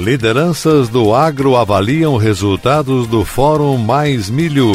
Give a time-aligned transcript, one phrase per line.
[0.00, 4.72] Lideranças do agro avaliam resultados do Fórum Mais Milho.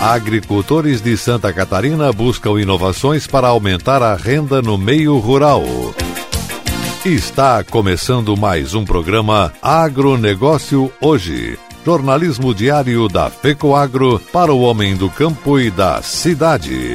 [0.00, 5.64] Agricultores de Santa Catarina buscam inovações para aumentar a renda no meio rural.
[7.04, 11.58] Está começando mais um programa Agronegócio Hoje.
[11.84, 16.94] Jornalismo diário da FECOAGro para o homem do campo e da cidade.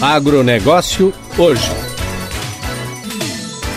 [0.00, 1.70] Agronegócio hoje.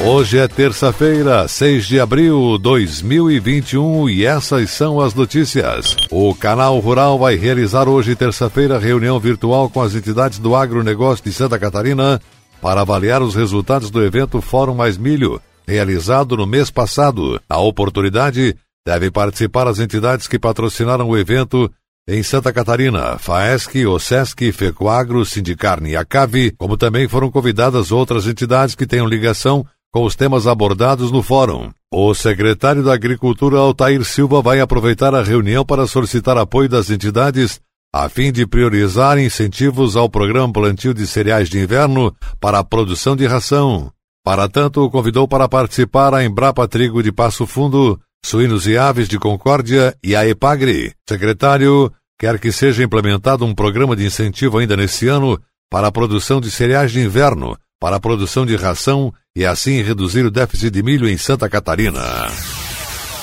[0.06, 5.98] Hoje é terça-feira, 6 de abril de 2021 e essas são as notícias.
[6.10, 11.34] O Canal Rural vai realizar hoje, terça-feira, reunião virtual com as entidades do agronegócio de
[11.34, 12.22] Santa Catarina
[12.62, 17.42] para avaliar os resultados do evento Fórum Mais Milho, realizado no mês passado.
[17.50, 18.56] Na oportunidade,
[18.88, 21.70] Devem participar as entidades que patrocinaram o evento
[22.08, 28.76] em Santa Catarina, FAESC, OSESC, FECOAGRO, Sindicarne e ACAVI, como também foram convidadas outras entidades
[28.76, 31.70] que tenham ligação com os temas abordados no fórum.
[31.94, 37.60] O secretário da Agricultura, Altair Silva, vai aproveitar a reunião para solicitar apoio das entidades
[37.94, 43.18] a fim de priorizar incentivos ao programa plantio de cereais de inverno para a produção
[43.18, 43.92] de ração.
[44.24, 49.18] Para tanto, convidou para participar a Embrapa Trigo de Passo Fundo, Suínos e Aves de
[49.18, 50.94] Concórdia e a EPAGRE.
[51.08, 56.42] Secretário, quer que seja implementado um programa de incentivo ainda nesse ano para a produção
[56.42, 60.84] de cereais de inverno, para a produção de ração e assim reduzir o déficit de
[60.84, 62.02] milho em Santa Catarina.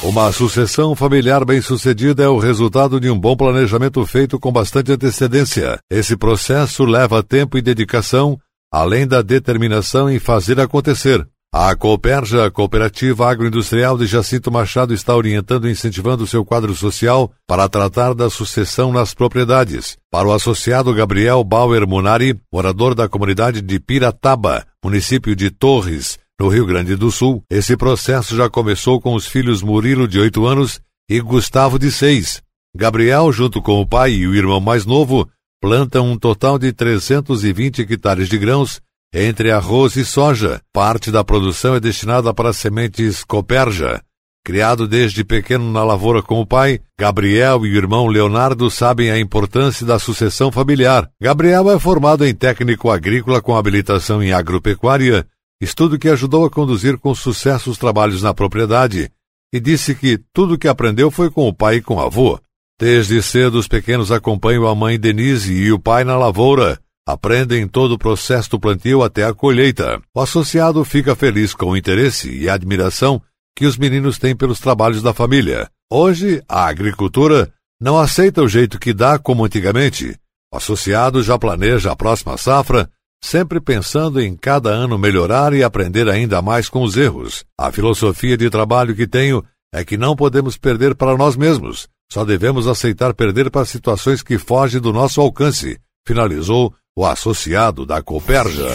[0.03, 5.79] Uma sucessão familiar bem-sucedida é o resultado de um bom planejamento feito com bastante antecedência.
[5.91, 8.39] Esse processo leva tempo e dedicação,
[8.71, 11.27] além da determinação em fazer acontecer.
[11.57, 17.69] A Cooperja, Cooperativa Agroindustrial de Jacinto Machado, está orientando e incentivando seu quadro social para
[17.69, 19.97] tratar da sucessão nas propriedades.
[20.11, 26.49] Para o associado Gabriel Bauer Munari, morador da comunidade de Pirataba, município de Torres, no
[26.49, 30.81] Rio Grande do Sul, esse processo já começou com os filhos Murilo, de 8 anos,
[31.09, 32.43] e Gustavo, de 6.
[32.75, 35.29] Gabriel, junto com o pai e o irmão mais novo,
[35.61, 38.83] plantam um total de 320 hectares de grãos
[39.15, 40.61] entre arroz e soja.
[40.73, 44.03] Parte da produção é destinada para sementes Coperja.
[44.45, 49.19] Criado desde pequeno na lavoura com o pai, Gabriel e o irmão Leonardo sabem a
[49.19, 51.09] importância da sucessão familiar.
[51.19, 55.27] Gabriel é formado em técnico agrícola com habilitação em agropecuária,
[55.63, 59.11] estudo que ajudou a conduzir com sucesso os trabalhos na propriedade,
[59.51, 62.39] e disse que tudo que aprendeu foi com o pai e com o avô.
[62.79, 67.93] Desde cedo, os pequenos acompanham a mãe Denise e o pai na lavoura, aprendem todo
[67.93, 70.01] o processo do plantio até a colheita.
[70.15, 73.21] O associado fica feliz com o interesse e admiração
[73.57, 75.69] que os meninos têm pelos trabalhos da família.
[75.91, 80.17] Hoje, a agricultura não aceita o jeito que dá como antigamente.
[80.53, 82.89] O associado já planeja a próxima safra,
[83.23, 87.45] sempre pensando em cada ano melhorar e aprender ainda mais com os erros.
[87.59, 92.25] A filosofia de trabalho que tenho é que não podemos perder para nós mesmos, só
[92.25, 98.69] devemos aceitar perder para situações que fogem do nosso alcance, finalizou o associado da Coperja.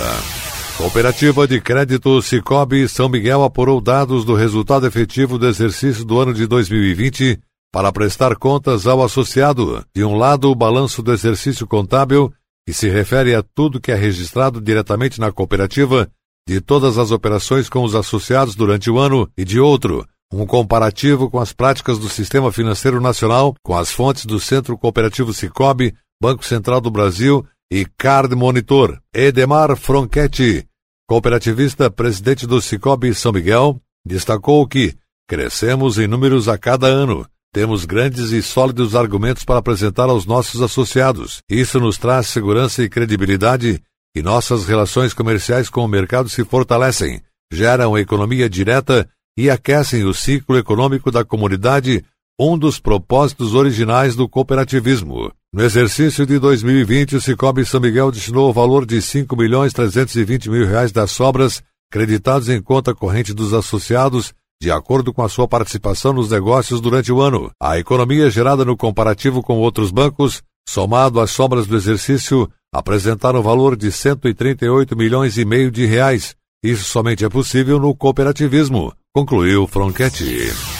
[0.78, 6.34] Cooperativa de Crédito Cicobi São Miguel apurou dados do resultado efetivo do exercício do ano
[6.34, 7.40] de 2020
[7.72, 9.86] para prestar contas ao associado.
[9.96, 12.34] De um lado, o balanço do exercício contábil,
[12.68, 16.10] que se refere a tudo que é registrado diretamente na cooperativa,
[16.48, 21.30] de todas as operações com os associados durante o ano, e de outro, um comparativo
[21.30, 26.46] com as práticas do Sistema Financeiro Nacional, com as fontes do Centro Cooperativo Cicobi, Banco
[26.46, 29.00] Central do Brasil e Card Monitor.
[29.14, 30.66] Edemar Fronchetti,
[31.08, 34.96] cooperativista presidente do Cicobi São Miguel, destacou que
[35.28, 37.26] crescemos em números a cada ano.
[37.54, 41.42] Temos grandes e sólidos argumentos para apresentar aos nossos associados.
[41.50, 43.82] Isso nos traz segurança e credibilidade
[44.16, 49.08] e nossas relações comerciais com o mercado se fortalecem, geram economia direta
[49.38, 52.04] e aquecem o ciclo econômico da comunidade,
[52.40, 55.32] um dos propósitos originais do cooperativismo.
[55.54, 60.50] No exercício de 2020, o Cicobi São Miguel destinou o valor de 5 milhões 320
[60.50, 65.48] mil reais das sobras creditados em conta corrente dos associados de acordo com a sua
[65.48, 67.50] participação nos negócios durante o ano.
[67.62, 73.76] A economia gerada no comparativo com outros bancos, somado às sobras do exercício, apresentaram valor
[73.76, 76.36] de 138 milhões e meio de reais.
[76.62, 80.79] Isso somente é possível no cooperativismo, concluiu Fronchetti.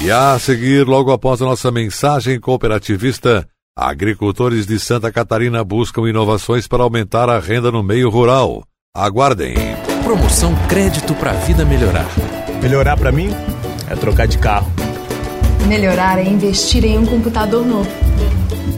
[0.00, 3.46] E a seguir, logo após a nossa mensagem cooperativista,
[3.76, 8.62] agricultores de Santa Catarina buscam inovações para aumentar a renda no meio rural.
[8.94, 9.54] Aguardem.
[10.04, 12.06] Promoção Crédito para a Vida Melhorar.
[12.62, 13.28] Melhorar para mim
[13.90, 14.70] é trocar de carro.
[15.66, 17.90] Melhorar é investir em um computador novo.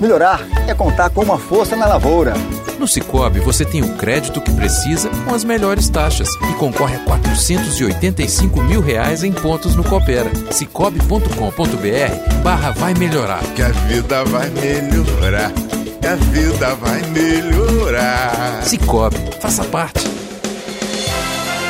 [0.00, 2.32] Melhorar é contar com uma força na lavoura.
[2.80, 7.00] No Cicobi você tem o crédito que precisa com as melhores taxas e concorre a
[7.00, 10.30] 485 mil reais em pontos no Coopera.
[10.50, 13.42] Cicobi.com.br barra vai melhorar.
[13.54, 15.52] Que a vida vai melhorar.
[16.00, 18.62] Que a vida vai melhorar.
[18.62, 20.08] Cicobi, faça parte.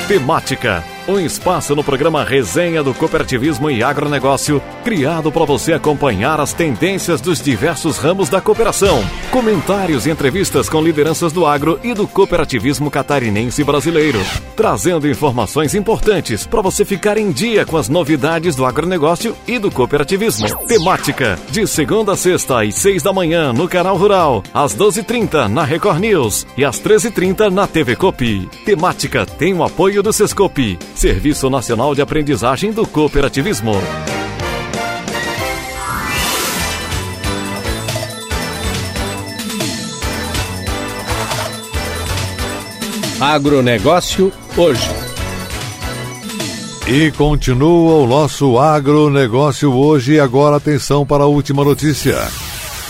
[0.07, 6.53] Temática um espaço no programa Resenha do Cooperativismo e Agronegócio, criado para você acompanhar as
[6.53, 9.03] tendências dos diversos ramos da cooperação.
[9.31, 14.19] Comentários e entrevistas com lideranças do agro e do cooperativismo catarinense brasileiro.
[14.55, 19.71] Trazendo informações importantes para você ficar em dia com as novidades do agronegócio e do
[19.71, 20.49] cooperativismo.
[20.67, 25.03] Temática, de segunda a sexta às seis da manhã no Canal Rural, às doze e
[25.03, 28.49] trinta na Record News e às treze e trinta na TV Copi.
[28.65, 33.73] Temática tem o apoio do Sescopi Serviço Nacional de Aprendizagem do Cooperativismo.
[43.19, 44.91] Agronegócio hoje.
[46.87, 50.17] E continua o nosso agronegócio hoje.
[50.17, 52.19] E agora atenção para a última notícia.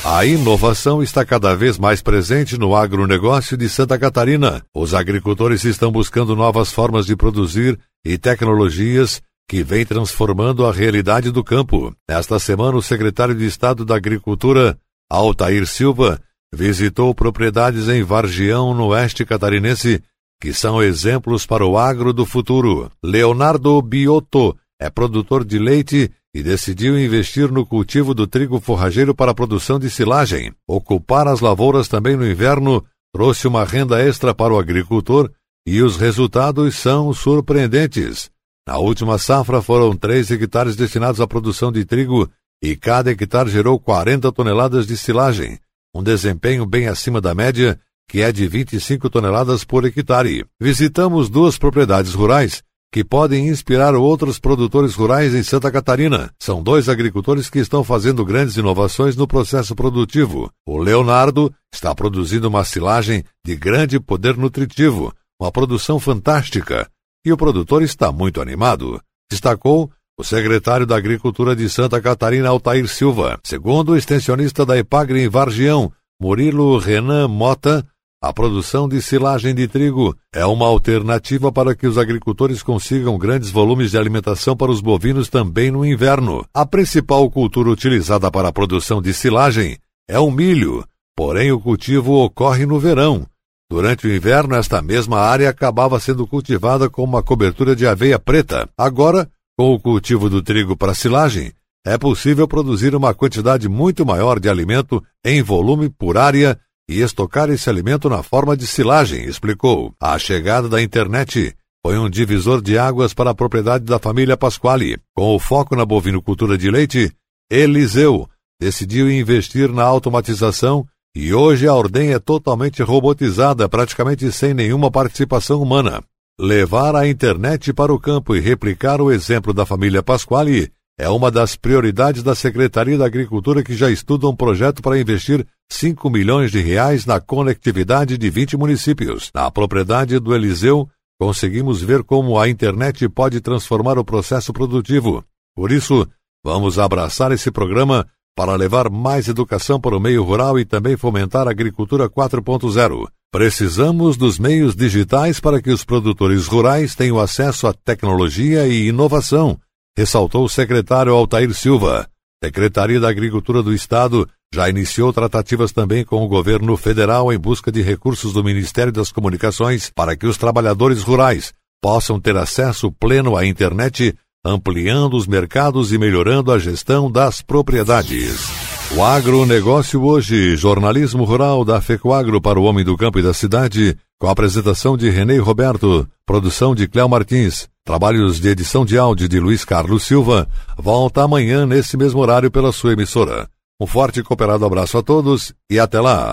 [0.03, 4.63] A inovação está cada vez mais presente no agronegócio de Santa Catarina.
[4.75, 11.31] Os agricultores estão buscando novas formas de produzir e tecnologias que vêm transformando a realidade
[11.31, 11.95] do campo.
[12.09, 14.79] Esta semana, o secretário de Estado da Agricultura,
[15.11, 16.21] Altair Silva,
[16.55, 20.03] visitou propriedades em Vargião, no oeste catarinense,
[20.41, 22.91] que são exemplos para o agro do futuro.
[23.03, 29.33] Leonardo Biotto é produtor de leite e decidiu investir no cultivo do trigo forrageiro para
[29.33, 30.53] a produção de silagem.
[30.67, 35.31] Ocupar as lavouras também no inverno trouxe uma renda extra para o agricultor
[35.67, 38.31] e os resultados são surpreendentes.
[38.67, 42.31] Na última safra foram 3 hectares destinados à produção de trigo
[42.63, 45.59] e cada hectare gerou 40 toneladas de silagem,
[45.95, 50.45] um desempenho bem acima da média, que é de 25 toneladas por hectare.
[50.61, 56.33] Visitamos duas propriedades rurais que podem inspirar outros produtores rurais em Santa Catarina.
[56.41, 60.51] São dois agricultores que estão fazendo grandes inovações no processo produtivo.
[60.67, 66.87] O Leonardo está produzindo uma silagem de grande poder nutritivo, uma produção fantástica,
[67.25, 69.01] e o produtor está muito animado.
[69.31, 73.41] Destacou o secretário da Agricultura de Santa Catarina, Altair Silva.
[73.43, 75.91] Segundo o extensionista da Epagre em Vargião,
[76.21, 77.87] Murilo Renan Mota,
[78.23, 83.51] a produção de silagem de trigo é uma alternativa para que os agricultores consigam grandes
[83.51, 86.45] volumes de alimentação para os bovinos também no inverno.
[86.53, 90.85] A principal cultura utilizada para a produção de silagem é o milho,
[91.17, 93.27] porém o cultivo ocorre no verão.
[93.71, 98.69] Durante o inverno, esta mesma área acabava sendo cultivada com uma cobertura de aveia preta.
[98.77, 101.53] Agora, com o cultivo do trigo para silagem,
[101.87, 106.59] é possível produzir uma quantidade muito maior de alimento em volume por área
[106.89, 109.95] e estocar esse alimento na forma de silagem, explicou.
[110.01, 111.55] A chegada da internet
[111.87, 114.99] foi um divisor de águas para a propriedade da família Pasquale.
[115.15, 117.13] Com o foco na bovinocultura de leite,
[117.49, 118.29] Eliseu
[118.61, 125.61] decidiu investir na automatização e hoje a ordem é totalmente robotizada, praticamente sem nenhuma participação
[125.61, 126.03] humana.
[126.39, 131.31] Levar a internet para o campo e replicar o exemplo da família Pasquale é uma
[131.31, 136.51] das prioridades da Secretaria da Agricultura que já estuda um projeto para investir 5 milhões
[136.51, 139.31] de reais na conectividade de 20 municípios.
[139.35, 140.89] Na propriedade do Eliseu,
[141.19, 145.25] conseguimos ver como a internet pode transformar o processo produtivo.
[145.57, 146.07] Por isso,
[146.45, 148.07] vamos abraçar esse programa
[148.37, 153.09] para levar mais educação para o meio rural e também fomentar a agricultura 4.0.
[153.33, 159.59] Precisamos dos meios digitais para que os produtores rurais tenham acesso à tecnologia e inovação
[159.97, 162.09] ressaltou o secretário Altair Silva.
[162.43, 167.71] Secretaria da Agricultura do Estado já iniciou tratativas também com o governo federal em busca
[167.71, 173.37] de recursos do Ministério das Comunicações para que os trabalhadores rurais possam ter acesso pleno
[173.37, 178.49] à internet, ampliando os mercados e melhorando a gestão das propriedades.
[178.97, 183.97] O agronegócio hoje, jornalismo rural da FECOAGRO para o homem do campo e da cidade,
[184.19, 189.29] com a apresentação de Renê Roberto, produção de Cléo Martins, Trabalhos de edição de áudio
[189.29, 190.47] de Luiz Carlos Silva.
[190.79, 193.49] Volta amanhã nesse mesmo horário pela sua emissora.
[193.81, 196.31] Um forte e cooperado abraço a todos e até lá.